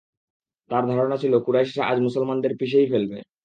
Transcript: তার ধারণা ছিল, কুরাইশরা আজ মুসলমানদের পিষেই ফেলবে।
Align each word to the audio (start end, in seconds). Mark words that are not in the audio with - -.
তার 0.71 0.83
ধারণা 0.87 1.17
ছিল, 1.17 1.33
কুরাইশরা 1.45 1.83
আজ 1.85 1.97
মুসলমানদের 1.99 2.53
পিষেই 2.59 2.87
ফেলবে। 2.87 3.17